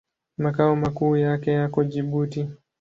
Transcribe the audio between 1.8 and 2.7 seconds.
Jibuti.